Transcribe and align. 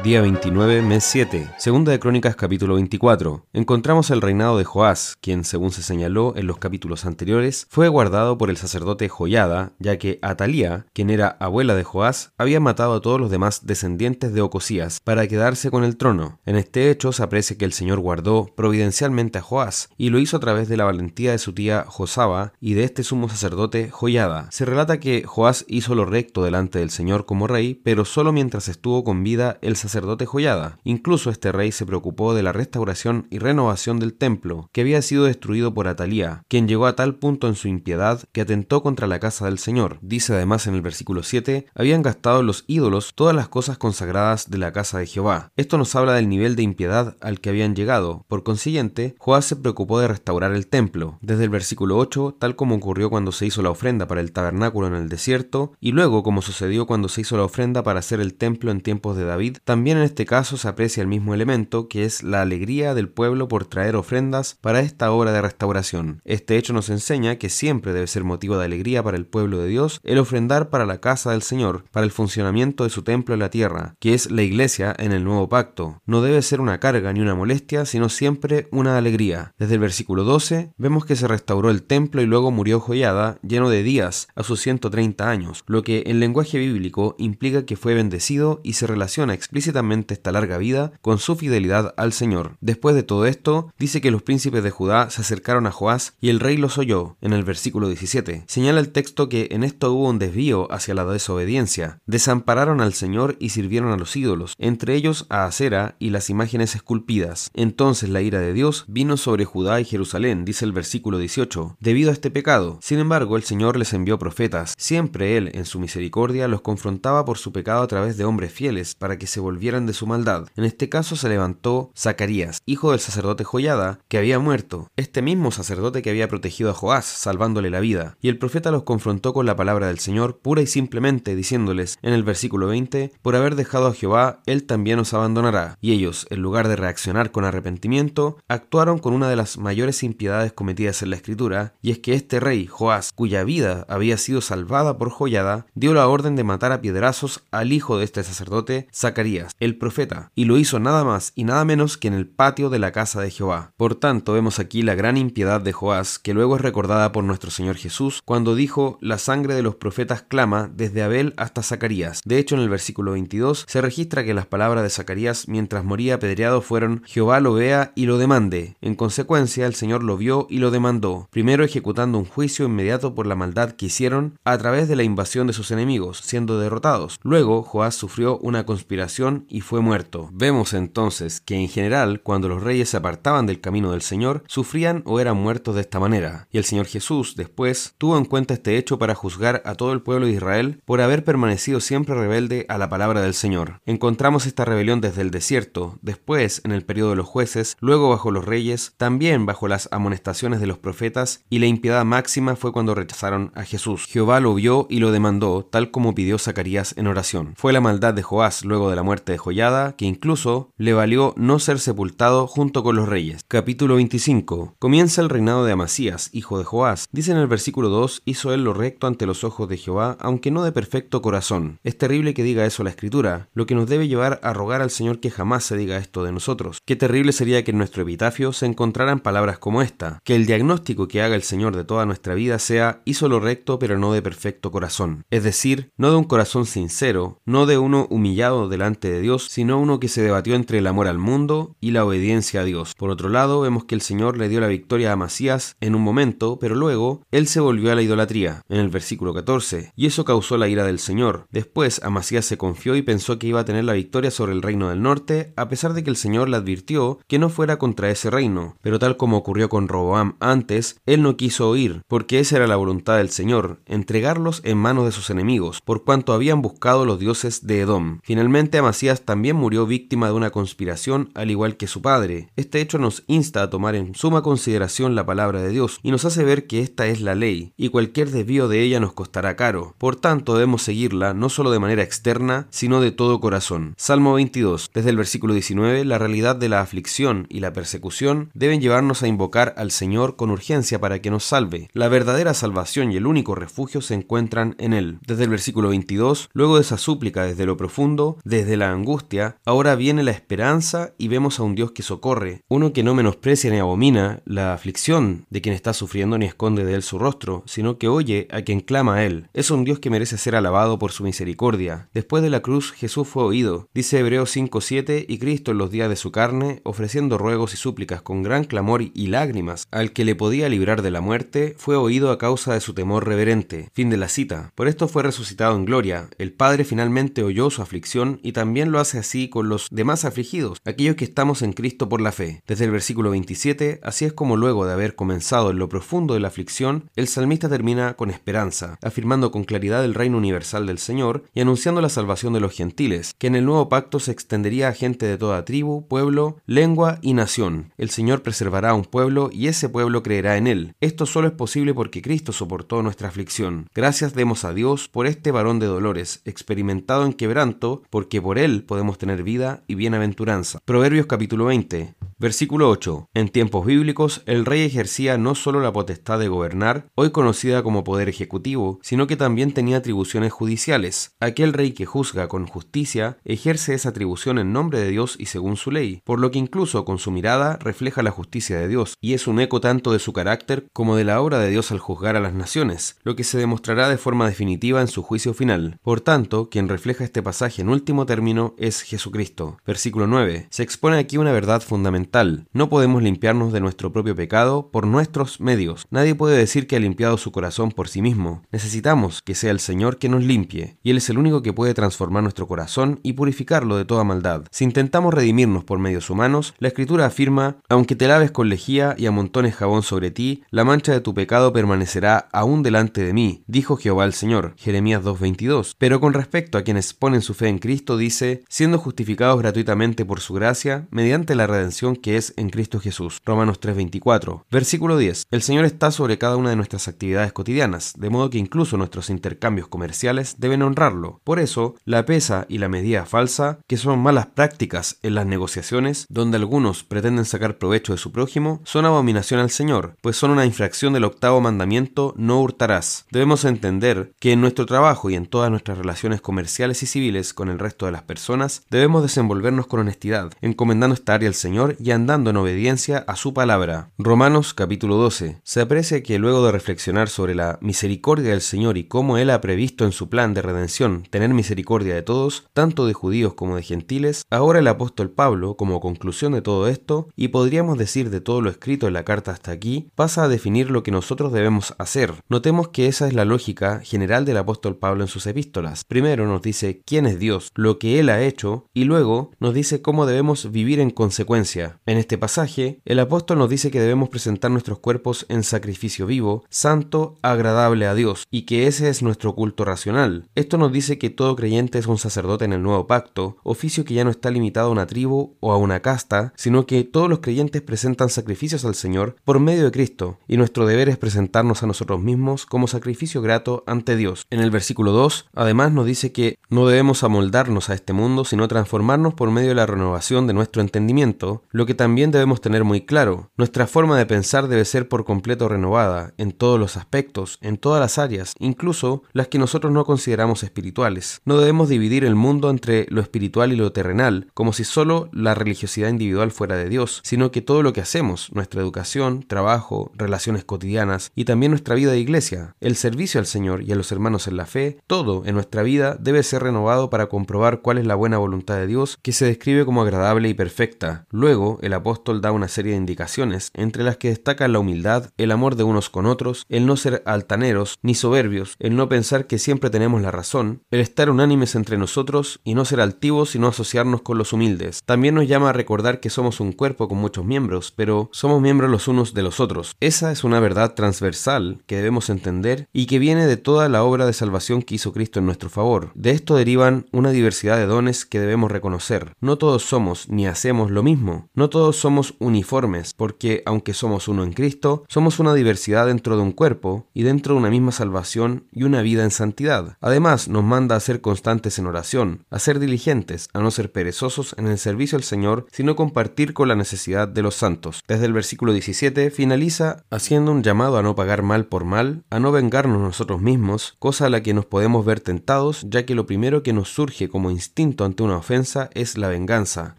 Día 0.00 0.20
29, 0.20 0.82
mes 0.82 1.04
7, 1.04 1.48
segunda 1.58 1.92
de 1.92 2.00
Crónicas 2.00 2.34
capítulo 2.34 2.74
24. 2.74 3.46
Encontramos 3.52 4.10
el 4.10 4.20
reinado 4.20 4.58
de 4.58 4.64
Joás, 4.64 5.16
quien, 5.20 5.44
según 5.44 5.70
se 5.70 5.84
señaló 5.84 6.34
en 6.34 6.48
los 6.48 6.58
capítulos 6.58 7.04
anteriores, 7.04 7.68
fue 7.70 7.86
guardado 7.86 8.36
por 8.36 8.50
el 8.50 8.56
sacerdote 8.56 9.08
Joyada, 9.08 9.74
ya 9.78 9.98
que 9.98 10.18
Atalía, 10.20 10.86
quien 10.92 11.08
era 11.08 11.36
abuela 11.38 11.76
de 11.76 11.84
Joás, 11.84 12.32
había 12.36 12.58
matado 12.58 12.94
a 12.94 13.00
todos 13.00 13.20
los 13.20 13.30
demás 13.30 13.64
descendientes 13.64 14.34
de 14.34 14.40
Ocosías 14.40 14.98
para 14.98 15.28
quedarse 15.28 15.70
con 15.70 15.84
el 15.84 15.96
trono. 15.96 16.40
En 16.46 16.56
este 16.56 16.90
hecho 16.90 17.12
se 17.12 17.22
aprecia 17.22 17.56
que 17.56 17.64
el 17.64 17.72
Señor 17.72 18.00
guardó 18.00 18.46
providencialmente 18.56 19.38
a 19.38 19.42
Joás, 19.42 19.88
y 19.96 20.10
lo 20.10 20.18
hizo 20.18 20.38
a 20.38 20.40
través 20.40 20.68
de 20.68 20.78
la 20.78 20.84
valentía 20.84 21.30
de 21.30 21.38
su 21.38 21.52
tía 21.52 21.84
Josaba 21.86 22.54
y 22.60 22.74
de 22.74 22.82
este 22.82 23.04
sumo 23.04 23.28
sacerdote 23.28 23.90
Joyada. 23.90 24.50
Se 24.50 24.64
relata 24.64 24.98
que 24.98 25.22
Joás 25.24 25.64
hizo 25.68 25.94
lo 25.94 26.06
recto 26.06 26.42
delante 26.42 26.80
del 26.80 26.90
Señor 26.90 27.24
como 27.24 27.46
rey, 27.46 27.80
pero 27.84 28.04
solo 28.04 28.32
mientras 28.32 28.66
estuvo 28.66 29.04
con 29.04 29.22
vida 29.22 29.58
el 29.62 29.76
sacerdote 29.82 30.26
Joyada. 30.26 30.78
Incluso 30.84 31.30
este 31.30 31.52
rey 31.52 31.72
se 31.72 31.84
preocupó 31.84 32.34
de 32.34 32.42
la 32.42 32.52
restauración 32.52 33.26
y 33.30 33.38
renovación 33.38 33.98
del 33.98 34.14
templo, 34.14 34.70
que 34.72 34.80
había 34.80 35.02
sido 35.02 35.24
destruido 35.24 35.74
por 35.74 35.88
Atalía, 35.88 36.44
quien 36.48 36.68
llegó 36.68 36.86
a 36.86 36.96
tal 36.96 37.16
punto 37.16 37.48
en 37.48 37.54
su 37.54 37.68
impiedad 37.68 38.22
que 38.32 38.40
atentó 38.40 38.82
contra 38.82 39.06
la 39.06 39.18
casa 39.18 39.46
del 39.46 39.58
Señor. 39.58 39.98
Dice 40.00 40.34
además 40.34 40.66
en 40.66 40.74
el 40.74 40.82
versículo 40.82 41.22
7, 41.22 41.66
habían 41.74 42.02
gastado 42.02 42.42
los 42.42 42.64
ídolos 42.66 43.12
todas 43.14 43.34
las 43.34 43.48
cosas 43.48 43.76
consagradas 43.76 44.48
de 44.50 44.58
la 44.58 44.72
casa 44.72 44.98
de 44.98 45.06
Jehová. 45.06 45.50
Esto 45.56 45.78
nos 45.78 45.94
habla 45.96 46.14
del 46.14 46.28
nivel 46.28 46.56
de 46.56 46.62
impiedad 46.62 47.16
al 47.20 47.40
que 47.40 47.50
habían 47.50 47.74
llegado. 47.74 48.24
Por 48.28 48.44
consiguiente, 48.44 49.16
Joás 49.18 49.44
se 49.44 49.56
preocupó 49.56 50.00
de 50.00 50.08
restaurar 50.08 50.52
el 50.52 50.68
templo. 50.68 51.18
Desde 51.20 51.44
el 51.44 51.50
versículo 51.50 51.98
8, 51.98 52.36
tal 52.38 52.56
como 52.56 52.76
ocurrió 52.76 53.10
cuando 53.10 53.32
se 53.32 53.46
hizo 53.46 53.62
la 53.62 53.70
ofrenda 53.70 54.06
para 54.06 54.20
el 54.20 54.32
tabernáculo 54.32 54.86
en 54.86 54.94
el 54.94 55.08
desierto, 55.08 55.72
y 55.80 55.92
luego 55.92 56.22
como 56.22 56.40
sucedió 56.40 56.86
cuando 56.86 57.08
se 57.08 57.22
hizo 57.22 57.36
la 57.36 57.44
ofrenda 57.44 57.82
para 57.82 57.98
hacer 57.98 58.20
el 58.20 58.34
templo 58.34 58.70
en 58.70 58.80
tiempos 58.80 59.16
de 59.16 59.24
David, 59.24 59.58
también 59.72 59.96
en 59.96 60.02
este 60.02 60.26
caso 60.26 60.58
se 60.58 60.68
aprecia 60.68 61.00
el 61.00 61.06
mismo 61.06 61.32
elemento 61.32 61.88
que 61.88 62.04
es 62.04 62.22
la 62.22 62.42
alegría 62.42 62.92
del 62.92 63.08
pueblo 63.08 63.48
por 63.48 63.64
traer 63.64 63.96
ofrendas 63.96 64.58
para 64.60 64.80
esta 64.80 65.10
obra 65.10 65.32
de 65.32 65.40
restauración. 65.40 66.20
Este 66.26 66.58
hecho 66.58 66.74
nos 66.74 66.90
enseña 66.90 67.36
que 67.36 67.48
siempre 67.48 67.94
debe 67.94 68.06
ser 68.06 68.22
motivo 68.22 68.58
de 68.58 68.66
alegría 68.66 69.02
para 69.02 69.16
el 69.16 69.24
pueblo 69.24 69.56
de 69.60 69.68
Dios 69.68 69.98
el 70.04 70.18
ofrendar 70.18 70.68
para 70.68 70.84
la 70.84 71.00
casa 71.00 71.30
del 71.30 71.40
Señor, 71.40 71.84
para 71.90 72.04
el 72.04 72.12
funcionamiento 72.12 72.84
de 72.84 72.90
su 72.90 73.02
templo 73.02 73.32
en 73.32 73.40
la 73.40 73.48
tierra, 73.48 73.94
que 73.98 74.12
es 74.12 74.30
la 74.30 74.42
iglesia 74.42 74.94
en 74.98 75.10
el 75.10 75.24
nuevo 75.24 75.48
pacto. 75.48 76.02
No 76.04 76.20
debe 76.20 76.42
ser 76.42 76.60
una 76.60 76.78
carga 76.78 77.10
ni 77.14 77.20
una 77.20 77.34
molestia, 77.34 77.86
sino 77.86 78.10
siempre 78.10 78.68
una 78.72 78.98
alegría. 78.98 79.54
Desde 79.58 79.76
el 79.76 79.80
versículo 79.80 80.24
12 80.24 80.74
vemos 80.76 81.06
que 81.06 81.16
se 81.16 81.28
restauró 81.28 81.70
el 81.70 81.82
templo 81.82 82.20
y 82.20 82.26
luego 82.26 82.50
murió 82.50 82.78
Joyada, 82.78 83.38
lleno 83.40 83.70
de 83.70 83.82
días, 83.82 84.28
a 84.34 84.42
sus 84.42 84.60
130 84.60 85.30
años, 85.30 85.64
lo 85.66 85.82
que 85.82 86.02
en 86.08 86.20
lenguaje 86.20 86.58
bíblico 86.58 87.16
implica 87.18 87.64
que 87.64 87.76
fue 87.76 87.94
bendecido 87.94 88.60
y 88.62 88.74
se 88.74 88.86
relaciona 88.86 89.32
explícitamente 89.32 89.61
esta 89.66 90.32
larga 90.32 90.58
vida 90.58 90.92
con 91.00 91.18
su 91.18 91.36
fidelidad 91.36 91.94
al 91.96 92.12
Señor. 92.12 92.56
Después 92.60 92.94
de 92.94 93.02
todo 93.02 93.26
esto, 93.26 93.72
dice 93.78 94.00
que 94.00 94.10
los 94.10 94.22
príncipes 94.22 94.62
de 94.62 94.70
Judá 94.70 95.10
se 95.10 95.22
acercaron 95.22 95.66
a 95.66 95.70
Joás 95.70 96.14
y 96.20 96.28
el 96.28 96.40
rey 96.40 96.56
los 96.56 96.78
oyó, 96.78 97.16
en 97.20 97.32
el 97.32 97.44
versículo 97.44 97.88
17. 97.88 98.44
Señala 98.46 98.80
el 98.80 98.90
texto 98.90 99.28
que 99.28 99.48
en 99.50 99.64
esto 99.64 99.92
hubo 99.92 100.08
un 100.08 100.18
desvío 100.18 100.70
hacia 100.72 100.94
la 100.94 101.04
desobediencia. 101.04 102.00
Desampararon 102.06 102.80
al 102.80 102.94
Señor 102.94 103.36
y 103.38 103.50
sirvieron 103.50 103.92
a 103.92 103.96
los 103.96 104.16
ídolos, 104.16 104.54
entre 104.58 104.94
ellos 104.94 105.26
a 105.28 105.44
Acera 105.44 105.96
y 105.98 106.10
las 106.10 106.30
imágenes 106.30 106.74
esculpidas. 106.74 107.50
Entonces 107.54 108.10
la 108.10 108.22
ira 108.22 108.40
de 108.40 108.52
Dios 108.52 108.84
vino 108.88 109.16
sobre 109.16 109.44
Judá 109.44 109.80
y 109.80 109.84
Jerusalén, 109.84 110.44
dice 110.44 110.64
el 110.64 110.72
versículo 110.72 111.18
18, 111.18 111.76
debido 111.80 112.10
a 112.10 112.12
este 112.12 112.30
pecado. 112.30 112.78
Sin 112.82 112.98
embargo, 112.98 113.36
el 113.36 113.42
Señor 113.42 113.76
les 113.76 113.92
envió 113.92 114.18
profetas. 114.18 114.74
Siempre 114.76 115.36
Él, 115.36 115.50
en 115.54 115.64
su 115.64 115.78
misericordia, 115.78 116.48
los 116.48 116.62
confrontaba 116.62 117.24
por 117.24 117.38
su 117.38 117.52
pecado 117.52 117.82
a 117.82 117.88
través 117.88 118.16
de 118.16 118.24
hombres 118.24 118.52
fieles, 118.52 118.94
para 118.94 119.18
que 119.18 119.26
se 119.26 119.40
volvieran 119.40 119.51
de 119.60 119.92
su 119.92 120.06
maldad. 120.06 120.48
En 120.56 120.64
este 120.64 120.88
caso 120.88 121.16
se 121.16 121.28
levantó 121.28 121.92
Zacarías, 121.96 122.60
hijo 122.66 122.90
del 122.90 123.00
sacerdote 123.00 123.44
Joyada, 123.44 124.00
que 124.08 124.18
había 124.18 124.38
muerto, 124.38 124.90
este 124.96 125.22
mismo 125.22 125.50
sacerdote 125.50 126.02
que 126.02 126.10
había 126.10 126.28
protegido 126.28 126.70
a 126.70 126.74
Joás, 126.74 127.04
salvándole 127.04 127.70
la 127.70 127.80
vida. 127.80 128.16
Y 128.20 128.28
el 128.28 128.38
profeta 128.38 128.70
los 128.70 128.82
confrontó 128.82 129.32
con 129.32 129.46
la 129.46 129.56
palabra 129.56 129.86
del 129.86 129.98
Señor, 129.98 130.38
pura 130.38 130.62
y 130.62 130.66
simplemente, 130.66 131.34
diciéndoles 131.34 131.98
en 132.02 132.12
el 132.12 132.22
versículo 132.22 132.66
20, 132.66 133.12
por 133.22 133.36
haber 133.36 133.54
dejado 133.54 133.86
a 133.86 133.94
Jehová, 133.94 134.40
Él 134.46 134.64
también 134.64 134.98
os 134.98 135.14
abandonará. 135.14 135.78
Y 135.80 135.92
ellos, 135.92 136.26
en 136.30 136.42
lugar 136.42 136.68
de 136.68 136.76
reaccionar 136.76 137.30
con 137.30 137.44
arrepentimiento, 137.44 138.38
actuaron 138.48 138.98
con 138.98 139.14
una 139.14 139.28
de 139.28 139.36
las 139.36 139.58
mayores 139.58 140.02
impiedades 140.02 140.52
cometidas 140.52 141.02
en 141.02 141.10
la 141.10 141.16
escritura, 141.16 141.74
y 141.80 141.92
es 141.92 141.98
que 141.98 142.14
este 142.14 142.40
rey, 142.40 142.66
Joás, 142.66 143.12
cuya 143.14 143.44
vida 143.44 143.86
había 143.88 144.18
sido 144.18 144.40
salvada 144.40 144.98
por 144.98 145.10
Joyada, 145.10 145.66
dio 145.74 145.94
la 145.94 146.08
orden 146.08 146.36
de 146.36 146.44
matar 146.44 146.72
a 146.72 146.80
piedrazos 146.80 147.42
al 147.50 147.72
hijo 147.72 147.98
de 147.98 148.04
este 148.04 148.22
sacerdote, 148.22 148.88
Zacarías, 148.94 149.41
el 149.60 149.76
profeta, 149.78 150.30
y 150.34 150.44
lo 150.44 150.58
hizo 150.58 150.78
nada 150.78 151.04
más 151.04 151.32
y 151.34 151.44
nada 151.44 151.64
menos 151.64 151.96
que 151.96 152.08
en 152.08 152.14
el 152.14 152.28
patio 152.28 152.70
de 152.70 152.78
la 152.78 152.92
casa 152.92 153.20
de 153.20 153.30
Jehová. 153.30 153.72
Por 153.76 153.94
tanto, 153.94 154.32
vemos 154.32 154.58
aquí 154.58 154.82
la 154.82 154.94
gran 154.94 155.16
impiedad 155.16 155.60
de 155.60 155.72
Joás, 155.72 156.18
que 156.18 156.34
luego 156.34 156.56
es 156.56 156.62
recordada 156.62 157.12
por 157.12 157.24
nuestro 157.24 157.50
Señor 157.50 157.76
Jesús, 157.76 158.20
cuando 158.24 158.54
dijo, 158.54 158.98
la 159.00 159.18
sangre 159.18 159.54
de 159.54 159.62
los 159.62 159.76
profetas 159.76 160.22
clama 160.22 160.70
desde 160.72 161.02
Abel 161.02 161.34
hasta 161.36 161.62
Zacarías. 161.62 162.22
De 162.24 162.38
hecho, 162.38 162.54
en 162.54 162.62
el 162.62 162.68
versículo 162.68 163.12
22 163.12 163.66
se 163.68 163.80
registra 163.80 164.24
que 164.24 164.34
las 164.34 164.46
palabras 164.46 164.82
de 164.82 164.90
Zacarías 164.90 165.48
mientras 165.48 165.84
moría 165.84 166.14
apedreado 166.14 166.62
fueron, 166.62 167.02
Jehová 167.06 167.40
lo 167.40 167.54
vea 167.54 167.92
y 167.94 168.06
lo 168.06 168.18
demande. 168.18 168.76
En 168.80 168.94
consecuencia, 168.94 169.66
el 169.66 169.74
Señor 169.74 170.02
lo 170.02 170.16
vio 170.16 170.46
y 170.50 170.58
lo 170.58 170.70
demandó, 170.70 171.28
primero 171.30 171.64
ejecutando 171.64 172.18
un 172.18 172.24
juicio 172.24 172.66
inmediato 172.66 173.14
por 173.14 173.26
la 173.26 173.36
maldad 173.36 173.72
que 173.72 173.86
hicieron 173.86 174.38
a 174.44 174.56
través 174.58 174.88
de 174.88 174.96
la 174.96 175.02
invasión 175.02 175.46
de 175.46 175.52
sus 175.52 175.70
enemigos, 175.70 176.18
siendo 176.18 176.58
derrotados. 176.58 177.18
Luego, 177.22 177.62
Joás 177.62 177.94
sufrió 177.94 178.38
una 178.38 178.64
conspiración 178.64 179.21
y 179.48 179.60
fue 179.60 179.80
muerto. 179.80 180.28
Vemos 180.32 180.74
entonces 180.74 181.40
que 181.40 181.54
en 181.54 181.68
general, 181.68 182.20
cuando 182.22 182.48
los 182.48 182.62
reyes 182.62 182.88
se 182.88 182.96
apartaban 182.96 183.46
del 183.46 183.60
camino 183.60 183.92
del 183.92 184.02
Señor, 184.02 184.42
sufrían 184.48 185.02
o 185.06 185.20
eran 185.20 185.36
muertos 185.36 185.74
de 185.74 185.82
esta 185.82 186.00
manera. 186.00 186.48
Y 186.50 186.58
el 186.58 186.64
Señor 186.64 186.86
Jesús, 186.86 187.34
después, 187.36 187.94
tuvo 187.98 188.18
en 188.18 188.24
cuenta 188.24 188.54
este 188.54 188.76
hecho 188.76 188.98
para 188.98 189.14
juzgar 189.14 189.62
a 189.64 189.74
todo 189.74 189.92
el 189.92 190.02
pueblo 190.02 190.26
de 190.26 190.32
Israel 190.32 190.82
por 190.84 191.00
haber 191.00 191.24
permanecido 191.24 191.80
siempre 191.80 192.14
rebelde 192.14 192.66
a 192.68 192.78
la 192.78 192.88
palabra 192.88 193.20
del 193.20 193.34
Señor. 193.34 193.80
Encontramos 193.86 194.46
esta 194.46 194.64
rebelión 194.64 195.00
desde 195.00 195.22
el 195.22 195.30
desierto, 195.30 195.98
después 196.02 196.60
en 196.64 196.72
el 196.72 196.84
periodo 196.84 197.10
de 197.10 197.16
los 197.16 197.26
jueces, 197.26 197.76
luego 197.80 198.08
bajo 198.10 198.30
los 198.30 198.44
reyes, 198.44 198.94
también 198.96 199.46
bajo 199.46 199.68
las 199.68 199.88
amonestaciones 199.92 200.60
de 200.60 200.66
los 200.66 200.78
profetas, 200.78 201.44
y 201.48 201.60
la 201.60 201.66
impiedad 201.66 202.04
máxima 202.04 202.56
fue 202.56 202.72
cuando 202.72 202.94
rechazaron 202.94 203.52
a 203.54 203.62
Jesús. 203.62 204.06
Jehová 204.06 204.40
lo 204.40 204.54
vio 204.54 204.86
y 204.90 204.98
lo 204.98 205.12
demandó, 205.12 205.64
tal 205.70 205.90
como 205.90 206.14
pidió 206.14 206.38
Zacarías 206.38 206.94
en 206.96 207.06
oración. 207.06 207.54
Fue 207.56 207.72
la 207.72 207.80
maldad 207.80 208.14
de 208.14 208.22
Joás 208.22 208.64
luego 208.64 208.90
de 208.90 208.96
la 208.96 209.02
muerte 209.02 209.11
de 209.12 209.36
Joyada, 209.36 209.94
que 209.94 210.06
incluso 210.06 210.70
le 210.78 210.94
valió 210.94 211.34
no 211.36 211.58
ser 211.58 211.78
sepultado 211.78 212.46
junto 212.46 212.82
con 212.82 212.96
los 212.96 213.08
reyes. 213.08 213.42
Capítulo 213.46 213.96
25. 213.96 214.76
Comienza 214.78 215.20
el 215.20 215.28
reinado 215.28 215.66
de 215.66 215.72
Amasías, 215.72 216.30
hijo 216.32 216.56
de 216.58 216.64
Joás. 216.64 217.06
Dice 217.12 217.32
en 217.32 217.36
el 217.36 217.46
versículo 217.46 217.90
2, 217.90 218.22
hizo 218.24 218.54
él 218.54 218.64
lo 218.64 218.72
recto 218.72 219.06
ante 219.06 219.26
los 219.26 219.44
ojos 219.44 219.68
de 219.68 219.76
Jehová, 219.76 220.16
aunque 220.18 220.50
no 220.50 220.64
de 220.64 220.72
perfecto 220.72 221.20
corazón. 221.20 221.78
Es 221.84 221.98
terrible 221.98 222.32
que 222.32 222.42
diga 222.42 222.64
eso 222.64 222.82
la 222.82 222.90
escritura, 222.90 223.50
lo 223.52 223.66
que 223.66 223.74
nos 223.74 223.86
debe 223.86 224.08
llevar 224.08 224.40
a 224.42 224.54
rogar 224.54 224.80
al 224.80 224.90
Señor 224.90 225.20
que 225.20 225.30
jamás 225.30 225.64
se 225.64 225.76
diga 225.76 225.98
esto 225.98 226.24
de 226.24 226.32
nosotros. 226.32 226.78
Qué 226.86 226.96
terrible 226.96 227.32
sería 227.32 227.62
que 227.64 227.72
en 227.72 227.78
nuestro 227.78 228.02
epitafio 228.02 228.54
se 228.54 228.64
encontraran 228.64 229.20
palabras 229.20 229.58
como 229.58 229.82
esta, 229.82 230.20
que 230.24 230.36
el 230.36 230.46
diagnóstico 230.46 231.06
que 231.06 231.20
haga 231.20 231.34
el 231.34 231.42
Señor 231.42 231.76
de 231.76 231.84
toda 231.84 232.06
nuestra 232.06 232.34
vida 232.34 232.58
sea 232.58 233.02
hizo 233.04 233.28
lo 233.28 233.40
recto 233.40 233.78
pero 233.78 233.98
no 233.98 234.12
de 234.14 234.22
perfecto 234.22 234.70
corazón. 234.70 235.24
Es 235.30 235.44
decir, 235.44 235.90
no 235.98 236.10
de 236.10 236.16
un 236.16 236.24
corazón 236.24 236.64
sincero, 236.64 237.40
no 237.44 237.66
de 237.66 237.78
uno 237.78 238.06
humillado 238.10 238.68
delante 238.68 239.01
de 239.08 239.20
Dios, 239.20 239.46
sino 239.50 239.78
uno 239.78 240.00
que 240.00 240.08
se 240.08 240.22
debatió 240.22 240.54
entre 240.54 240.78
el 240.78 240.86
amor 240.86 241.06
al 241.06 241.18
mundo 241.18 241.76
y 241.80 241.90
la 241.90 242.04
obediencia 242.04 242.60
a 242.60 242.64
Dios. 242.64 242.94
Por 242.96 243.10
otro 243.10 243.28
lado, 243.28 243.60
vemos 243.60 243.84
que 243.84 243.94
el 243.94 244.00
Señor 244.00 244.36
le 244.36 244.48
dio 244.48 244.60
la 244.60 244.68
victoria 244.68 245.10
a 245.10 245.12
Amasías 245.14 245.76
en 245.80 245.94
un 245.94 246.02
momento, 246.02 246.58
pero 246.60 246.74
luego 246.74 247.22
él 247.30 247.46
se 247.46 247.60
volvió 247.60 247.92
a 247.92 247.94
la 247.94 248.02
idolatría, 248.02 248.62
en 248.68 248.78
el 248.78 248.88
versículo 248.88 249.34
14, 249.34 249.92
y 249.96 250.06
eso 250.06 250.24
causó 250.24 250.56
la 250.56 250.68
ira 250.68 250.84
del 250.84 250.98
Señor. 250.98 251.46
Después 251.50 252.00
Amasías 252.02 252.44
se 252.44 252.58
confió 252.58 252.96
y 252.96 253.02
pensó 253.02 253.38
que 253.38 253.46
iba 253.46 253.60
a 253.60 253.64
tener 253.64 253.84
la 253.84 253.94
victoria 253.94 254.30
sobre 254.30 254.52
el 254.52 254.62
reino 254.62 254.90
del 254.90 255.02
norte, 255.02 255.52
a 255.56 255.68
pesar 255.68 255.94
de 255.94 256.04
que 256.04 256.10
el 256.10 256.16
Señor 256.16 256.48
le 256.48 256.56
advirtió 256.56 257.18
que 257.26 257.38
no 257.38 257.48
fuera 257.48 257.78
contra 257.78 258.10
ese 258.10 258.30
reino. 258.30 258.76
Pero 258.82 258.98
tal 258.98 259.16
como 259.16 259.36
ocurrió 259.36 259.68
con 259.68 259.88
Roboam 259.88 260.36
antes, 260.40 261.00
él 261.06 261.22
no 261.22 261.36
quiso 261.36 261.68
oír, 261.68 262.02
porque 262.08 262.38
esa 262.38 262.56
era 262.56 262.66
la 262.66 262.76
voluntad 262.76 263.16
del 263.16 263.30
Señor, 263.30 263.80
entregarlos 263.86 264.60
en 264.64 264.78
manos 264.78 265.04
de 265.04 265.12
sus 265.12 265.30
enemigos, 265.30 265.80
por 265.84 266.04
cuanto 266.04 266.32
habían 266.32 266.62
buscado 266.62 267.04
los 267.04 267.18
dioses 267.18 267.66
de 267.66 267.80
Edom. 267.80 268.20
Finalmente 268.22 268.78
Amasías 268.78 268.91
también 269.24 269.56
murió 269.56 269.86
víctima 269.86 270.28
de 270.28 270.34
una 270.34 270.50
conspiración 270.50 271.30
al 271.34 271.50
igual 271.50 271.76
que 271.76 271.86
su 271.86 272.02
padre. 272.02 272.50
Este 272.56 272.80
hecho 272.80 272.98
nos 272.98 273.24
insta 273.26 273.62
a 273.62 273.70
tomar 273.70 273.94
en 273.94 274.14
suma 274.14 274.42
consideración 274.42 275.14
la 275.14 275.26
palabra 275.26 275.60
de 275.62 275.70
Dios 275.70 275.98
y 276.02 276.10
nos 276.10 276.24
hace 276.24 276.44
ver 276.44 276.66
que 276.66 276.80
esta 276.80 277.06
es 277.06 277.20
la 277.20 277.34
ley, 277.34 277.72
y 277.76 277.88
cualquier 277.88 278.30
desvío 278.30 278.68
de 278.68 278.82
ella 278.82 279.00
nos 279.00 279.12
costará 279.12 279.56
caro. 279.56 279.94
Por 279.98 280.16
tanto, 280.16 280.54
debemos 280.54 280.82
seguirla 280.82 281.34
no 281.34 281.48
solo 281.48 281.70
de 281.70 281.78
manera 281.78 282.02
externa, 282.02 282.66
sino 282.70 283.00
de 283.00 283.10
todo 283.10 283.40
corazón. 283.40 283.94
Salmo 283.96 284.34
22. 284.34 284.90
Desde 284.92 285.10
el 285.10 285.16
versículo 285.16 285.54
19, 285.54 286.04
la 286.04 286.18
realidad 286.18 286.56
de 286.56 286.68
la 286.68 286.80
aflicción 286.80 287.46
y 287.48 287.60
la 287.60 287.72
persecución 287.72 288.50
deben 288.54 288.80
llevarnos 288.80 289.22
a 289.22 289.28
invocar 289.28 289.74
al 289.76 289.90
Señor 289.90 290.36
con 290.36 290.50
urgencia 290.50 291.00
para 291.00 291.20
que 291.20 291.30
nos 291.30 291.44
salve. 291.44 291.88
La 291.92 292.08
verdadera 292.08 292.54
salvación 292.54 293.10
y 293.10 293.16
el 293.16 293.26
único 293.26 293.54
refugio 293.54 294.00
se 294.00 294.14
encuentran 294.14 294.76
en 294.78 294.92
Él. 294.92 295.18
Desde 295.26 295.44
el 295.44 295.50
versículo 295.50 295.88
22, 295.88 296.50
luego 296.52 296.76
de 296.76 296.82
esa 296.82 296.98
súplica 296.98 297.44
desde 297.44 297.66
lo 297.66 297.76
profundo, 297.76 298.38
desde 298.44 298.76
la 298.76 298.81
angustia, 298.90 299.56
ahora 299.64 299.94
viene 299.94 300.22
la 300.22 300.30
esperanza 300.32 301.12
y 301.18 301.28
vemos 301.28 301.60
a 301.60 301.62
un 301.62 301.74
Dios 301.74 301.92
que 301.92 302.02
socorre, 302.02 302.62
uno 302.68 302.92
que 302.92 303.02
no 303.02 303.14
menosprecia 303.14 303.70
ni 303.70 303.78
abomina 303.78 304.42
la 304.44 304.72
aflicción 304.74 305.46
de 305.50 305.60
quien 305.60 305.74
está 305.74 305.92
sufriendo 305.92 306.38
ni 306.38 306.46
esconde 306.46 306.84
de 306.84 306.94
él 306.94 307.02
su 307.02 307.18
rostro, 307.18 307.62
sino 307.66 307.98
que 307.98 308.08
oye 308.08 308.48
a 308.50 308.62
quien 308.62 308.80
clama 308.80 309.16
a 309.16 309.24
él. 309.24 309.48
Es 309.54 309.70
un 309.70 309.84
Dios 309.84 309.98
que 309.98 310.10
merece 310.10 310.38
ser 310.38 310.56
alabado 310.56 310.98
por 310.98 311.12
su 311.12 311.24
misericordia. 311.24 312.08
Después 312.14 312.42
de 312.42 312.50
la 312.50 312.60
cruz 312.60 312.92
Jesús 312.92 313.28
fue 313.28 313.44
oído, 313.44 313.88
dice 313.94 314.18
Hebreos 314.18 314.56
5.7, 314.56 315.26
y 315.28 315.38
Cristo 315.38 315.72
en 315.72 315.78
los 315.78 315.90
días 315.90 316.08
de 316.08 316.16
su 316.16 316.32
carne, 316.32 316.80
ofreciendo 316.84 317.38
ruegos 317.38 317.74
y 317.74 317.76
súplicas 317.76 318.22
con 318.22 318.42
gran 318.42 318.64
clamor 318.64 319.02
y 319.02 319.26
lágrimas 319.28 319.86
al 319.90 320.12
que 320.12 320.24
le 320.24 320.34
podía 320.34 320.68
librar 320.68 321.02
de 321.02 321.10
la 321.10 321.20
muerte, 321.20 321.74
fue 321.78 321.96
oído 321.96 322.30
a 322.30 322.38
causa 322.38 322.74
de 322.74 322.80
su 322.80 322.94
temor 322.94 323.26
reverente. 323.26 323.90
Fin 323.92 324.10
de 324.10 324.16
la 324.16 324.28
cita. 324.28 324.72
Por 324.74 324.88
esto 324.88 325.08
fue 325.08 325.22
resucitado 325.22 325.76
en 325.76 325.84
gloria. 325.84 326.28
El 326.38 326.52
Padre 326.52 326.84
finalmente 326.84 327.42
oyó 327.42 327.70
su 327.70 327.82
aflicción 327.82 328.40
y 328.42 328.52
también 328.52 328.71
lo 328.72 328.98
hace 329.00 329.18
así 329.18 329.48
con 329.48 329.68
los 329.68 329.88
demás 329.90 330.24
afligidos, 330.24 330.80
aquellos 330.84 331.16
que 331.16 331.24
estamos 331.24 331.60
en 331.62 331.74
Cristo 331.74 332.08
por 332.08 332.20
la 332.20 332.32
fe. 332.32 332.62
Desde 332.66 332.86
el 332.86 332.90
versículo 332.90 333.30
27, 333.30 334.00
así 334.02 334.24
es 334.24 334.32
como 334.32 334.56
luego 334.56 334.86
de 334.86 334.94
haber 334.94 335.14
comenzado 335.14 335.70
en 335.70 335.78
lo 335.78 335.88
profundo 335.88 336.34
de 336.34 336.40
la 336.40 336.48
aflicción, 336.48 337.10
el 337.14 337.28
salmista 337.28 337.68
termina 337.68 338.14
con 338.14 338.30
esperanza, 338.30 338.98
afirmando 339.02 339.50
con 339.50 339.64
claridad 339.64 340.04
el 340.04 340.14
reino 340.14 340.38
universal 340.38 340.86
del 340.86 340.98
Señor 340.98 341.44
y 341.54 341.60
anunciando 341.60 342.00
la 342.00 342.08
salvación 342.08 342.54
de 342.54 342.60
los 342.60 342.72
gentiles, 342.72 343.34
que 343.38 343.48
en 343.48 343.56
el 343.56 343.66
nuevo 343.66 343.90
pacto 343.90 344.18
se 344.20 344.32
extendería 344.32 344.88
a 344.88 344.94
gente 344.94 345.26
de 345.26 345.36
toda 345.36 345.64
tribu, 345.66 346.06
pueblo, 346.08 346.56
lengua 346.64 347.18
y 347.20 347.34
nación. 347.34 347.92
El 347.98 348.08
Señor 348.08 348.42
preservará 348.42 348.90
a 348.90 348.94
un 348.94 349.04
pueblo 349.04 349.50
y 349.52 349.66
ese 349.66 349.90
pueblo 349.90 350.22
creerá 350.22 350.56
en 350.56 350.66
él. 350.66 350.94
Esto 351.00 351.26
solo 351.26 351.48
es 351.48 351.54
posible 351.54 351.92
porque 351.92 352.22
Cristo 352.22 352.52
soportó 352.52 353.02
nuestra 353.02 353.28
aflicción. 353.28 353.88
Gracias 353.94 354.32
demos 354.34 354.64
a 354.64 354.72
Dios 354.72 355.08
por 355.08 355.26
este 355.26 355.50
varón 355.50 355.78
de 355.78 355.86
dolores, 355.86 356.40
experimentado 356.46 357.26
en 357.26 357.34
quebranto, 357.34 358.02
porque 358.08 358.40
por 358.40 358.58
él 358.58 358.61
podemos 358.70 359.18
tener 359.18 359.42
vida 359.42 359.82
y 359.88 359.96
bienaventuranza. 359.96 360.78
Proverbios 360.84 361.26
capítulo 361.26 361.64
20. 361.66 362.14
Versículo 362.42 362.90
8. 362.90 363.28
En 363.34 363.50
tiempos 363.50 363.86
bíblicos, 363.86 364.42
el 364.46 364.64
rey 364.64 364.82
ejercía 364.82 365.38
no 365.38 365.54
solo 365.54 365.78
la 365.78 365.92
potestad 365.92 366.40
de 366.40 366.48
gobernar, 366.48 367.06
hoy 367.14 367.30
conocida 367.30 367.84
como 367.84 368.02
poder 368.02 368.28
ejecutivo, 368.28 368.98
sino 369.00 369.28
que 369.28 369.36
también 369.36 369.72
tenía 369.72 369.98
atribuciones 369.98 370.52
judiciales. 370.52 371.36
Aquel 371.38 371.72
rey 371.72 371.92
que 371.92 372.04
juzga 372.04 372.48
con 372.48 372.66
justicia 372.66 373.38
ejerce 373.44 373.94
esa 373.94 374.08
atribución 374.08 374.58
en 374.58 374.72
nombre 374.72 374.98
de 374.98 375.10
Dios 375.10 375.36
y 375.38 375.46
según 375.46 375.76
su 375.76 375.92
ley, 375.92 376.20
por 376.24 376.40
lo 376.40 376.50
que 376.50 376.58
incluso 376.58 377.04
con 377.04 377.20
su 377.20 377.30
mirada 377.30 377.76
refleja 377.76 378.24
la 378.24 378.32
justicia 378.32 378.76
de 378.76 378.88
Dios, 378.88 379.14
y 379.20 379.34
es 379.34 379.46
un 379.46 379.60
eco 379.60 379.80
tanto 379.80 380.10
de 380.10 380.18
su 380.18 380.32
carácter 380.32 380.88
como 380.92 381.14
de 381.14 381.22
la 381.22 381.40
obra 381.40 381.60
de 381.60 381.70
Dios 381.70 381.92
al 381.92 382.00
juzgar 382.00 382.34
a 382.34 382.40
las 382.40 382.54
naciones, 382.54 383.18
lo 383.22 383.36
que 383.36 383.44
se 383.44 383.56
demostrará 383.56 384.08
de 384.08 384.18
forma 384.18 384.48
definitiva 384.48 385.00
en 385.00 385.06
su 385.06 385.22
juicio 385.22 385.54
final. 385.54 386.00
Por 386.02 386.20
tanto, 386.20 386.70
quien 386.70 386.88
refleja 386.88 387.22
este 387.22 387.40
pasaje 387.40 387.82
en 387.82 387.88
último 387.88 388.26
término 388.26 388.74
es 388.78 389.02
Jesucristo. 389.02 389.76
Versículo 389.86 390.26
9. 390.26 390.66
Se 390.70 390.82
expone 390.82 391.18
aquí 391.18 391.36
una 391.36 391.52
verdad 391.52 391.80
fundamental 391.80 392.31
no 392.72 392.88
podemos 392.88 393.22
limpiarnos 393.22 393.74
de 393.74 393.80
nuestro 393.80 394.10
propio 394.10 394.34
pecado 394.34 394.88
por 394.90 395.06
nuestros 395.06 395.60
medios. 395.60 396.06
Nadie 396.10 396.34
puede 396.34 396.56
decir 396.56 396.86
que 396.86 396.96
ha 396.96 397.00
limpiado 397.00 397.36
su 397.36 397.52
corazón 397.52 397.90
por 397.90 398.08
sí 398.08 398.22
mismo. 398.22 398.62
Necesitamos 398.72 399.42
que 399.42 399.54
sea 399.54 399.70
el 399.70 399.80
Señor 399.80 400.16
que 400.16 400.30
nos 400.30 400.42
limpie, 400.42 400.96
y 401.02 401.10
Él 401.10 401.18
es 401.18 401.28
el 401.28 401.36
único 401.36 401.60
que 401.60 401.74
puede 401.74 401.92
transformar 401.92 402.42
nuestro 402.42 402.66
corazón 402.66 403.20
y 403.22 403.34
purificarlo 403.34 403.98
de 403.98 404.06
toda 404.06 404.24
maldad. 404.24 404.62
Si 404.70 404.84
intentamos 404.84 405.34
redimirnos 405.34 405.84
por 405.84 405.98
medios 405.98 406.30
humanos, 406.30 406.74
la 406.78 406.88
Escritura 406.88 407.26
afirma, 407.26 407.76
aunque 407.90 408.16
te 408.16 408.28
laves 408.28 408.50
con 408.50 408.70
lejía 408.70 409.14
y 409.18 409.26
amontones 409.26 409.74
jabón 409.74 410.02
sobre 410.02 410.30
ti, 410.30 410.62
la 410.70 410.84
mancha 410.84 411.12
de 411.12 411.20
tu 411.20 411.34
pecado 411.34 411.74
permanecerá 411.74 412.48
aún 412.50 412.82
delante 412.82 413.22
de 413.22 413.34
mí, 413.34 413.62
dijo 413.66 413.96
Jehová 413.96 414.24
el 414.24 414.32
Señor. 414.32 414.72
Jeremías 414.78 415.22
2.22. 415.22 415.96
Pero 415.98 416.18
con 416.18 416.32
respecto 416.32 416.78
a 416.78 416.82
quienes 416.82 417.12
ponen 417.12 417.42
su 417.42 417.52
fe 417.52 417.68
en 417.68 417.78
Cristo, 417.78 418.16
dice, 418.16 418.64
siendo 418.70 418.96
justificados 418.96 419.60
gratuitamente 419.60 420.24
por 420.24 420.40
su 420.40 420.54
gracia, 420.54 421.06
mediante 421.10 421.54
la 421.54 421.66
redención 421.66 422.16
que 422.22 422.36
es 422.36 422.54
en 422.56 422.70
Cristo 422.70 423.00
Jesús. 423.00 423.40
Romanos 423.44 423.80
3:24. 423.80 424.64
Versículo 424.70 425.18
10. 425.18 425.46
El 425.50 425.62
Señor 425.62 425.84
está 425.84 426.10
sobre 426.10 426.38
cada 426.38 426.56
una 426.56 426.70
de 426.70 426.76
nuestras 426.76 427.08
actividades 427.08 427.52
cotidianas, 427.52 428.14
de 428.16 428.30
modo 428.30 428.48
que 428.48 428.58
incluso 428.58 428.96
nuestros 428.96 429.28
intercambios 429.28 429.88
comerciales 429.88 430.56
deben 430.58 430.82
honrarlo. 430.82 431.40
Por 431.44 431.58
eso, 431.58 431.96
la 432.06 432.24
pesa 432.24 432.64
y 432.68 432.78
la 432.78 432.88
medida 432.88 433.26
falsa, 433.26 433.80
que 433.86 433.96
son 433.96 434.20
malas 434.20 434.46
prácticas 434.46 435.18
en 435.22 435.34
las 435.34 435.46
negociaciones, 435.46 436.26
donde 436.30 436.56
algunos 436.56 437.04
pretenden 437.04 437.44
sacar 437.44 437.78
provecho 437.78 438.12
de 438.12 438.18
su 438.18 438.32
prójimo, 438.32 438.80
son 438.84 439.04
abominación 439.04 439.60
al 439.60 439.70
Señor, 439.70 440.16
pues 440.20 440.36
son 440.36 440.50
una 440.50 440.64
infracción 440.64 441.12
del 441.12 441.24
octavo 441.24 441.60
mandamiento, 441.60 442.34
no 442.36 442.60
hurtarás. 442.60 443.26
Debemos 443.30 443.64
entender 443.64 444.32
que 444.38 444.52
en 444.52 444.60
nuestro 444.60 444.86
trabajo 444.86 445.30
y 445.30 445.34
en 445.34 445.46
todas 445.46 445.70
nuestras 445.70 445.98
relaciones 445.98 446.40
comerciales 446.40 447.02
y 447.02 447.06
civiles 447.06 447.52
con 447.52 447.68
el 447.68 447.78
resto 447.78 448.06
de 448.06 448.12
las 448.12 448.22
personas, 448.22 448.82
debemos 448.90 449.22
desenvolvernos 449.22 449.86
con 449.86 450.00
honestidad, 450.00 450.52
encomendando 450.60 451.14
esta 451.14 451.34
área 451.34 451.48
al 451.48 451.54
Señor 451.54 451.96
y 452.04 452.10
andando 452.10 452.50
en 452.50 452.56
obediencia 452.56 453.18
a 453.28 453.36
su 453.36 453.54
palabra. 453.54 454.10
Romanos 454.18 454.74
capítulo 454.74 455.16
12. 455.18 455.60
Se 455.62 455.80
aprecia 455.80 456.20
que 456.24 456.40
luego 456.40 456.66
de 456.66 456.72
reflexionar 456.72 457.28
sobre 457.28 457.54
la 457.54 457.78
misericordia 457.80 458.50
del 458.50 458.60
Señor 458.60 458.98
y 458.98 459.04
cómo 459.04 459.38
Él 459.38 459.50
ha 459.50 459.60
previsto 459.60 460.04
en 460.04 460.10
su 460.10 460.28
plan 460.28 460.52
de 460.52 460.62
redención 460.62 461.22
tener 461.30 461.50
misericordia 461.50 462.16
de 462.16 462.22
todos, 462.22 462.66
tanto 462.72 463.06
de 463.06 463.12
judíos 463.12 463.54
como 463.54 463.76
de 463.76 463.84
gentiles, 463.84 464.44
ahora 464.50 464.80
el 464.80 464.88
apóstol 464.88 465.30
Pablo, 465.30 465.76
como 465.76 466.00
conclusión 466.00 466.54
de 466.54 466.62
todo 466.62 466.88
esto, 466.88 467.28
y 467.36 467.48
podríamos 467.48 467.98
decir 467.98 468.30
de 468.30 468.40
todo 468.40 468.60
lo 468.62 468.70
escrito 468.70 469.06
en 469.06 469.12
la 469.12 469.24
carta 469.24 469.52
hasta 469.52 469.70
aquí, 469.70 470.10
pasa 470.16 470.42
a 470.42 470.48
definir 470.48 470.90
lo 470.90 471.04
que 471.04 471.12
nosotros 471.12 471.52
debemos 471.52 471.94
hacer. 471.98 472.34
Notemos 472.48 472.88
que 472.88 473.06
esa 473.06 473.28
es 473.28 473.32
la 473.32 473.44
lógica 473.44 474.00
general 474.00 474.44
del 474.44 474.56
apóstol 474.56 474.96
Pablo 474.96 475.22
en 475.22 475.28
sus 475.28 475.46
epístolas. 475.46 476.02
Primero 476.02 476.48
nos 476.48 476.62
dice 476.62 477.00
quién 477.06 477.26
es 477.26 477.38
Dios, 477.38 477.70
lo 477.76 478.00
que 478.00 478.18
Él 478.18 478.28
ha 478.28 478.42
hecho, 478.42 478.86
y 478.92 479.04
luego 479.04 479.52
nos 479.60 479.72
dice 479.72 480.02
cómo 480.02 480.26
debemos 480.26 480.72
vivir 480.72 480.98
en 480.98 481.10
consecuencia. 481.10 481.91
En 482.06 482.18
este 482.18 482.38
pasaje, 482.38 483.00
el 483.04 483.18
apóstol 483.18 483.58
nos 483.58 483.70
dice 483.70 483.90
que 483.90 484.00
debemos 484.00 484.28
presentar 484.28 484.70
nuestros 484.70 484.98
cuerpos 484.98 485.46
en 485.48 485.62
sacrificio 485.62 486.26
vivo, 486.26 486.64
santo, 486.68 487.36
agradable 487.42 488.06
a 488.06 488.14
Dios, 488.14 488.46
y 488.50 488.62
que 488.62 488.86
ese 488.86 489.08
es 489.08 489.22
nuestro 489.22 489.54
culto 489.54 489.84
racional. 489.84 490.48
Esto 490.54 490.78
nos 490.78 490.92
dice 490.92 491.18
que 491.18 491.30
todo 491.30 491.56
creyente 491.56 491.98
es 491.98 492.06
un 492.06 492.18
sacerdote 492.18 492.64
en 492.64 492.72
el 492.72 492.82
nuevo 492.82 493.06
pacto, 493.06 493.56
oficio 493.62 494.04
que 494.04 494.14
ya 494.14 494.24
no 494.24 494.30
está 494.30 494.50
limitado 494.50 494.88
a 494.88 494.92
una 494.92 495.06
tribu 495.06 495.56
o 495.60 495.72
a 495.72 495.76
una 495.76 496.00
casta, 496.00 496.52
sino 496.56 496.86
que 496.86 497.04
todos 497.04 497.28
los 497.28 497.40
creyentes 497.40 497.82
presentan 497.82 498.28
sacrificios 498.28 498.84
al 498.84 498.94
Señor 498.94 499.36
por 499.44 499.60
medio 499.60 499.84
de 499.84 499.92
Cristo, 499.92 500.38
y 500.48 500.56
nuestro 500.56 500.86
deber 500.86 501.08
es 501.08 501.18
presentarnos 501.18 501.82
a 501.82 501.86
nosotros 501.86 502.20
mismos 502.20 502.66
como 502.66 502.86
sacrificio 502.86 503.42
grato 503.42 503.84
ante 503.86 504.16
Dios. 504.16 504.46
En 504.50 504.60
el 504.60 504.70
versículo 504.70 505.12
2, 505.12 505.50
además 505.54 505.92
nos 505.92 506.06
dice 506.06 506.32
que 506.32 506.58
no 506.68 506.86
debemos 506.86 507.22
amoldarnos 507.22 507.90
a 507.90 507.94
este 507.94 508.12
mundo, 508.12 508.44
sino 508.44 508.68
transformarnos 508.68 509.34
por 509.34 509.50
medio 509.50 509.70
de 509.70 509.74
la 509.74 509.86
renovación 509.86 510.46
de 510.46 510.54
nuestro 510.54 510.82
entendimiento, 510.82 511.62
que 511.86 511.94
también 511.94 512.30
debemos 512.30 512.60
tener 512.60 512.84
muy 512.84 513.02
claro. 513.02 513.50
Nuestra 513.56 513.86
forma 513.86 514.18
de 514.18 514.26
pensar 514.26 514.68
debe 514.68 514.84
ser 514.84 515.08
por 515.08 515.24
completo 515.24 515.68
renovada, 515.68 516.34
en 516.38 516.52
todos 516.52 516.78
los 516.78 516.96
aspectos, 516.96 517.58
en 517.60 517.76
todas 517.76 518.00
las 518.00 518.18
áreas, 518.18 518.54
incluso 518.58 519.22
las 519.32 519.48
que 519.48 519.58
nosotros 519.58 519.92
no 519.92 520.04
consideramos 520.04 520.62
espirituales. 520.62 521.40
No 521.44 521.58
debemos 521.58 521.88
dividir 521.88 522.24
el 522.24 522.34
mundo 522.34 522.70
entre 522.70 523.06
lo 523.10 523.20
espiritual 523.20 523.72
y 523.72 523.76
lo 523.76 523.92
terrenal, 523.92 524.48
como 524.54 524.72
si 524.72 524.84
solo 524.84 525.28
la 525.32 525.54
religiosidad 525.54 526.08
individual 526.08 526.50
fuera 526.50 526.76
de 526.76 526.88
Dios, 526.88 527.20
sino 527.24 527.50
que 527.50 527.62
todo 527.62 527.82
lo 527.82 527.92
que 527.92 528.00
hacemos, 528.00 528.50
nuestra 528.52 528.80
educación, 528.80 529.44
trabajo, 529.46 530.10
relaciones 530.14 530.64
cotidianas 530.64 531.32
y 531.34 531.44
también 531.44 531.72
nuestra 531.72 531.94
vida 531.94 532.12
de 532.12 532.18
iglesia, 532.18 532.76
el 532.80 532.96
servicio 532.96 533.40
al 533.40 533.46
Señor 533.46 533.82
y 533.82 533.92
a 533.92 533.96
los 533.96 534.12
hermanos 534.12 534.48
en 534.48 534.56
la 534.56 534.66
fe, 534.66 534.98
todo 535.06 535.42
en 535.46 535.54
nuestra 535.54 535.82
vida 535.82 536.16
debe 536.18 536.42
ser 536.42 536.62
renovado 536.62 537.10
para 537.10 537.26
comprobar 537.26 537.80
cuál 537.80 537.98
es 537.98 538.06
la 538.06 538.14
buena 538.14 538.38
voluntad 538.38 538.76
de 538.76 538.86
Dios 538.86 539.18
que 539.22 539.32
se 539.32 539.44
describe 539.44 539.84
como 539.84 540.02
agradable 540.02 540.48
y 540.48 540.54
perfecta. 540.54 541.26
Luego, 541.30 541.71
el 541.80 541.92
apóstol 541.94 542.40
da 542.40 542.52
una 542.52 542.68
serie 542.68 542.92
de 542.92 542.98
indicaciones, 542.98 543.70
entre 543.74 544.04
las 544.04 544.16
que 544.16 544.28
destacan 544.28 544.72
la 544.72 544.78
humildad, 544.78 545.30
el 545.36 545.50
amor 545.52 545.76
de 545.76 545.84
unos 545.84 546.10
con 546.10 546.26
otros, 546.26 546.66
el 546.68 546.86
no 546.86 546.96
ser 546.96 547.22
altaneros 547.26 547.98
ni 548.02 548.14
soberbios, 548.14 548.76
el 548.78 548.96
no 548.96 549.08
pensar 549.08 549.46
que 549.46 549.58
siempre 549.58 549.90
tenemos 549.90 550.22
la 550.22 550.30
razón, 550.30 550.82
el 550.90 551.00
estar 551.00 551.30
unánimes 551.30 551.74
entre 551.74 551.98
nosotros 551.98 552.60
y 552.64 552.74
no 552.74 552.84
ser 552.84 553.00
altivos 553.00 553.54
y 553.54 553.58
no 553.58 553.68
asociarnos 553.68 554.22
con 554.22 554.38
los 554.38 554.52
humildes. 554.52 555.02
También 555.04 555.34
nos 555.34 555.48
llama 555.48 555.70
a 555.70 555.72
recordar 555.72 556.20
que 556.20 556.30
somos 556.30 556.60
un 556.60 556.72
cuerpo 556.72 557.08
con 557.08 557.18
muchos 557.18 557.44
miembros, 557.44 557.92
pero 557.94 558.28
somos 558.32 558.60
miembros 558.60 558.90
los 558.90 559.08
unos 559.08 559.34
de 559.34 559.42
los 559.42 559.60
otros. 559.60 559.96
Esa 560.00 560.32
es 560.32 560.44
una 560.44 560.60
verdad 560.60 560.94
transversal 560.94 561.82
que 561.86 561.96
debemos 561.96 562.30
entender 562.30 562.88
y 562.92 563.06
que 563.06 563.18
viene 563.18 563.46
de 563.46 563.56
toda 563.56 563.88
la 563.88 564.04
obra 564.04 564.26
de 564.26 564.32
salvación 564.32 564.82
que 564.82 564.96
hizo 564.96 565.12
Cristo 565.12 565.38
en 565.38 565.46
nuestro 565.46 565.70
favor. 565.70 566.10
De 566.14 566.30
esto 566.30 566.56
derivan 566.56 567.06
una 567.12 567.30
diversidad 567.30 567.76
de 567.76 567.86
dones 567.86 568.24
que 568.24 568.40
debemos 568.40 568.70
reconocer. 568.70 569.34
No 569.40 569.58
todos 569.58 569.82
somos 569.82 570.28
ni 570.28 570.46
hacemos 570.46 570.90
lo 570.90 571.02
mismo. 571.02 571.48
Todos 571.68 571.96
somos 571.96 572.34
uniformes, 572.38 573.14
porque 573.16 573.62
aunque 573.66 573.94
somos 573.94 574.28
uno 574.28 574.44
en 574.44 574.52
Cristo, 574.52 575.04
somos 575.08 575.38
una 575.38 575.54
diversidad 575.54 576.06
dentro 576.06 576.36
de 576.36 576.42
un 576.42 576.52
cuerpo 576.52 577.06
y 577.14 577.22
dentro 577.22 577.54
de 577.54 577.60
una 577.60 577.70
misma 577.70 577.92
salvación 577.92 578.66
y 578.72 578.84
una 578.84 579.02
vida 579.02 579.24
en 579.24 579.30
santidad. 579.30 579.96
Además, 580.00 580.48
nos 580.48 580.64
manda 580.64 580.96
a 580.96 581.00
ser 581.00 581.20
constantes 581.20 581.78
en 581.78 581.86
oración, 581.86 582.44
a 582.50 582.58
ser 582.58 582.78
diligentes, 582.78 583.48
a 583.52 583.60
no 583.60 583.70
ser 583.70 583.92
perezosos 583.92 584.54
en 584.58 584.66
el 584.66 584.78
servicio 584.78 585.16
al 585.16 585.24
Señor, 585.24 585.66
sino 585.72 585.96
compartir 585.96 586.54
con 586.54 586.68
la 586.68 586.76
necesidad 586.76 587.28
de 587.28 587.42
los 587.42 587.54
santos. 587.54 588.02
Desde 588.08 588.26
el 588.26 588.32
versículo 588.32 588.72
17 588.72 589.30
finaliza 589.30 590.04
haciendo 590.10 590.52
un 590.52 590.62
llamado 590.62 590.98
a 590.98 591.02
no 591.02 591.14
pagar 591.14 591.42
mal 591.42 591.66
por 591.66 591.84
mal, 591.84 592.24
a 592.30 592.40
no 592.40 592.52
vengarnos 592.52 593.00
nosotros 593.00 593.40
mismos, 593.40 593.94
cosa 593.98 594.26
a 594.26 594.30
la 594.30 594.42
que 594.42 594.54
nos 594.54 594.66
podemos 594.66 595.04
ver 595.04 595.20
tentados, 595.20 595.86
ya 595.88 596.04
que 596.04 596.14
lo 596.14 596.26
primero 596.26 596.62
que 596.62 596.72
nos 596.72 596.88
surge 596.88 597.28
como 597.28 597.50
instinto 597.50 598.04
ante 598.04 598.22
una 598.22 598.36
ofensa 598.36 598.90
es 598.94 599.18
la 599.18 599.28
venganza. 599.28 599.96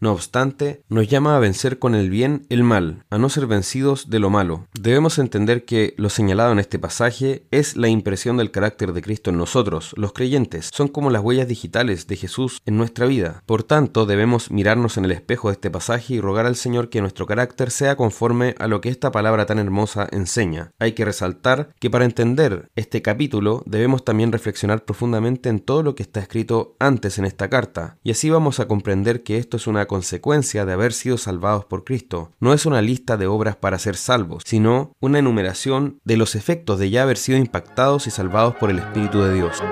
No 0.00 0.12
obstante, 0.12 0.82
nos 0.88 1.08
llama 1.08 1.36
a 1.36 1.40
vencer 1.48 1.78
con 1.78 1.94
el 1.94 2.10
bien 2.10 2.44
el 2.50 2.62
mal, 2.62 3.06
a 3.08 3.16
no 3.16 3.30
ser 3.30 3.46
vencidos 3.46 4.10
de 4.10 4.18
lo 4.18 4.28
malo. 4.28 4.66
Debemos 4.78 5.18
entender 5.18 5.64
que 5.64 5.94
lo 5.96 6.10
señalado 6.10 6.52
en 6.52 6.58
este 6.58 6.78
pasaje 6.78 7.46
es 7.50 7.74
la 7.74 7.88
impresión 7.88 8.36
del 8.36 8.50
carácter 8.50 8.92
de 8.92 9.00
Cristo 9.00 9.30
en 9.30 9.38
nosotros, 9.38 9.94
los 9.96 10.12
creyentes. 10.12 10.68
Son 10.74 10.88
como 10.88 11.08
las 11.08 11.22
huellas 11.22 11.48
digitales 11.48 12.06
de 12.06 12.16
Jesús 12.16 12.60
en 12.66 12.76
nuestra 12.76 13.06
vida. 13.06 13.42
Por 13.46 13.62
tanto, 13.62 14.04
debemos 14.04 14.50
mirarnos 14.50 14.98
en 14.98 15.06
el 15.06 15.12
espejo 15.12 15.48
de 15.48 15.54
este 15.54 15.70
pasaje 15.70 16.12
y 16.12 16.20
rogar 16.20 16.44
al 16.44 16.54
Señor 16.54 16.90
que 16.90 17.00
nuestro 17.00 17.24
carácter 17.24 17.70
sea 17.70 17.96
conforme 17.96 18.54
a 18.58 18.66
lo 18.66 18.82
que 18.82 18.90
esta 18.90 19.10
palabra 19.10 19.46
tan 19.46 19.58
hermosa 19.58 20.06
enseña. 20.12 20.72
Hay 20.78 20.92
que 20.92 21.06
resaltar 21.06 21.70
que 21.80 21.88
para 21.88 22.04
entender 22.04 22.68
este 22.76 23.00
capítulo 23.00 23.62
debemos 23.64 24.04
también 24.04 24.32
reflexionar 24.32 24.84
profundamente 24.84 25.48
en 25.48 25.60
todo 25.60 25.82
lo 25.82 25.94
que 25.94 26.02
está 26.02 26.20
escrito 26.20 26.76
antes 26.78 27.16
en 27.16 27.24
esta 27.24 27.48
carta, 27.48 27.96
y 28.02 28.10
así 28.10 28.28
vamos 28.28 28.60
a 28.60 28.68
comprender 28.68 29.22
que 29.22 29.38
esto 29.38 29.56
es 29.56 29.66
una 29.66 29.86
consecuencia 29.86 30.66
de 30.66 30.74
haber 30.74 30.92
sido 30.92 31.16
salvados 31.38 31.64
por 31.66 31.84
Cristo. 31.84 32.32
No 32.40 32.52
es 32.52 32.66
una 32.66 32.82
lista 32.82 33.16
de 33.16 33.28
obras 33.28 33.54
para 33.54 33.78
ser 33.78 33.94
salvos, 33.94 34.42
sino 34.44 34.92
una 35.00 35.20
enumeración 35.20 36.00
de 36.04 36.16
los 36.16 36.34
efectos 36.34 36.80
de 36.80 36.90
ya 36.90 37.04
haber 37.04 37.16
sido 37.16 37.38
impactados 37.38 38.08
y 38.08 38.10
salvados 38.10 38.56
por 38.56 38.70
el 38.70 38.80
Espíritu 38.80 39.22
de 39.22 39.34
Dios. 39.34 39.62